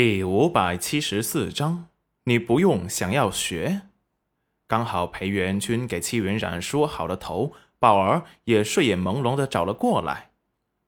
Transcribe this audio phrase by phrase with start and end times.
[0.00, 1.88] 第五百七十四章，
[2.22, 3.82] 你不用想要学。
[4.68, 10.30] 刚好裴元君给戚云染梳好了头，宝儿也睡眼朦胧的找了过来。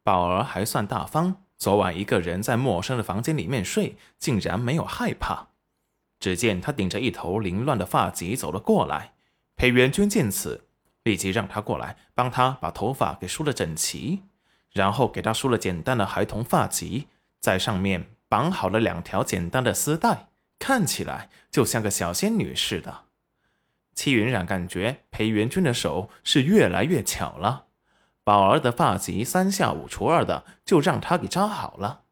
[0.04, 5.48] 宝儿还算大方，昨晚一个人在陌生的房间里面睡，竟然没有害怕。
[6.20, 9.14] 只见他顶着一头凌乱的发髻走了过来。
[9.56, 10.68] 裴元君见此，
[11.02, 14.22] 立即让他过来帮他把头发给梳了整齐，
[14.70, 17.06] 然后给他梳了简单的孩童发髻，
[17.40, 18.06] 在上面。
[18.30, 20.28] 绑好了两条简单的丝带，
[20.61, 23.07] 看起来就像个小仙女似的。
[23.93, 27.66] 戚云染感觉裴元君的手是越来越巧了，
[28.22, 32.05] 宝儿的发髻三下五除二的就让他给扎好了，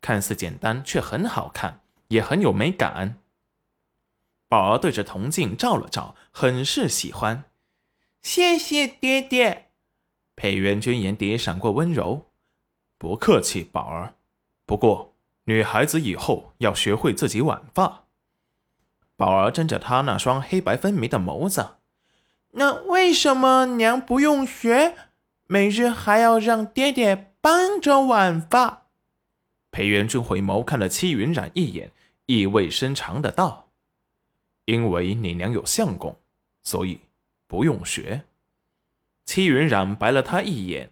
[0.00, 3.18] 看似简单却很好看，也很有美感。
[4.48, 7.44] 宝儿对着铜镜照了照，很是喜欢。
[8.22, 9.66] 谢谢爹爹。
[10.34, 12.30] 裴元君眼底闪过温柔，
[12.96, 14.14] 不客气，宝儿。
[14.64, 15.17] 不过。
[15.48, 18.04] 女孩子以后要学会自己挽发。
[19.16, 21.76] 宝儿睁着她那双黑白分明的眸子，
[22.50, 24.94] 那为什么娘不用学，
[25.46, 28.88] 每日还要让爹爹帮着挽发？
[29.70, 31.92] 裴元君回眸看了戚云染一眼，
[32.26, 33.70] 意味深长的道
[34.66, 36.20] ：“因为你娘有相公，
[36.62, 37.00] 所以
[37.46, 38.24] 不用学。”
[39.24, 40.90] 戚云染白了他一眼，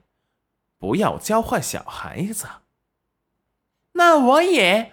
[0.78, 2.46] 不要教坏小孩子。
[3.96, 4.92] 那我也。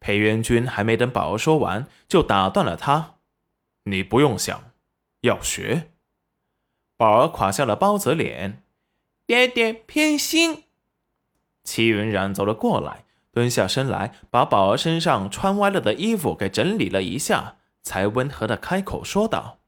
[0.00, 3.14] 裴元君还没等宝儿说完，就打断了他
[3.84, 4.72] ：“你不用想，
[5.22, 5.92] 要学。”
[6.98, 8.62] 宝儿垮下了包子脸
[9.26, 10.64] ：“爹爹偏心。”
[11.64, 19.60] 齐云染走了过来，蹲下身来，把宝儿身上穿歪了的衣服给整理了一下，才温和的开口说道：“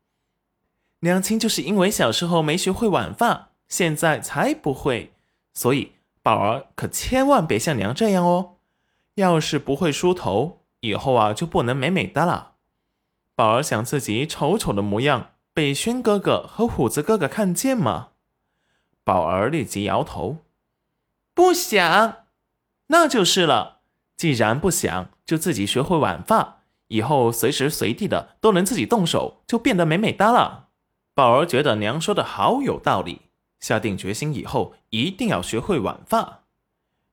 [1.00, 5.14] 娘亲就是因为小时候没学会挽发，现在才不会，
[5.54, 8.52] 所以宝儿可千万别像娘这样哦。”
[9.16, 12.52] 要是不会梳头，以后啊就不能美美的了。
[13.34, 18.08] 宝儿想自己丑丑的模样被轩哥哥和虎子哥哥看见吗？
[19.04, 20.38] 宝儿立即摇头，
[21.34, 22.24] 不想。
[22.88, 23.80] 那就是了。
[24.16, 30.68] 既然不想，就自己学会挽发，以后随时随地的都能自己动手，就变得美美哒了。
[31.14, 33.22] 宝儿觉得娘说的好有道理，
[33.60, 36.44] 下定决心以后一定要学会挽发。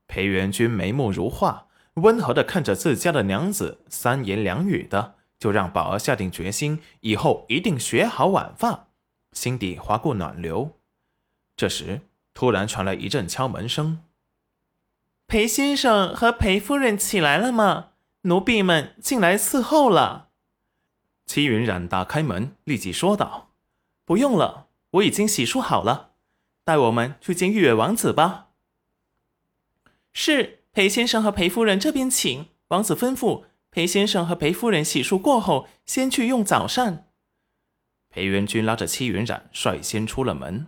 [0.08, 1.68] 裴元君眉目如画。
[1.96, 8.88] 温和的看着自家的娘子，三言两语的就让宝儿下定决心，以后一定学好晚饭，
[9.32, 10.80] 心底划过暖流。
[11.56, 12.02] 这时，
[12.34, 14.00] 突然传来一阵敲门声
[15.28, 17.92] ：“裴先生和裴夫人起来了吗？
[18.22, 20.30] 奴婢们进来伺候了。”
[21.28, 23.52] 齐云染打开门，立即说道
[24.04, 26.14] ：“不用了，我已经洗漱好了，
[26.64, 28.48] 带我们去见玉月王子吧。”
[30.12, 30.63] 是。
[30.74, 37.06] 裴先生和裴夫人这边请，王子吩咐裴先生和裴夫人洗漱过后，先去用早膳。
[38.10, 40.66] 裴元君拉着戚云染率先出了门，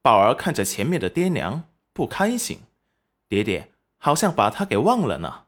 [0.00, 2.60] 宝儿看着前面的爹娘不开心，
[3.28, 5.42] 爹爹好像把他给忘了呢。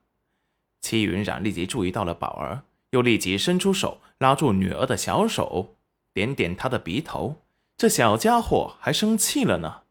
[0.83, 5.75] 戚云染立即注意到了宝儿，又立即伸出手拉住女儿的小手，
[6.13, 7.37] 点点她的鼻头，
[7.78, 9.84] 这小家伙还生气了呢。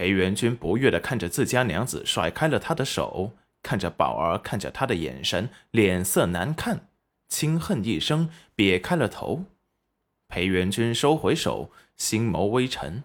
[0.00, 6.88] 裴元君不悦地看着自家娘子，甩开了他的手，看着宝儿，看着他的眼神，脸色难看，
[7.28, 9.44] 轻哼一声，别开了头。
[10.26, 13.04] 裴元君收回手，心眸微沉，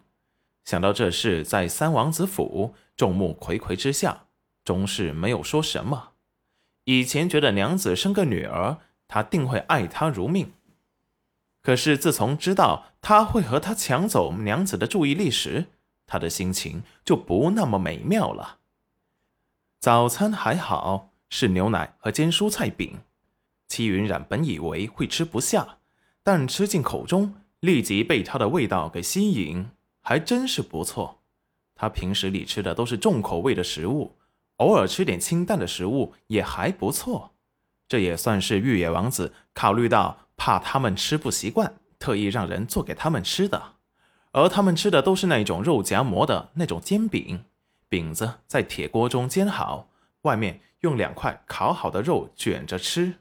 [0.64, 4.28] 想到这事在三王子府，众目睽睽之下，
[4.64, 6.14] 终是没有说什么。
[6.86, 8.78] 以前觉得娘子生个女儿，
[9.10, 10.54] 他定会爱她如命，
[11.62, 15.66] 可是自从知道他会和他抢走娘子的注意力时，
[16.08, 18.60] 他的心情就不那么美妙了。
[19.80, 23.00] 早餐还好，是牛奶和煎蔬菜饼。
[23.68, 25.78] 戚云染本以为会吃不下，
[26.24, 29.70] 但吃进口中，立即被它的味道给吸引，
[30.02, 31.22] 还真是不错。
[31.76, 34.16] 他平时里吃的都是重口味的食物，
[34.58, 37.32] 偶尔吃点清淡的食物也还不错。
[37.88, 43.75] 这也算是玉野王子考虑到怕他们吃不习惯，特意让人做给他们吃的。
[44.36, 47.46] 而他们吃的都是那种肉夹馍的那种煎饼，
[47.88, 49.88] 饼子在铁锅中煎好，
[50.24, 53.14] 外面用两块烤好的肉卷着吃。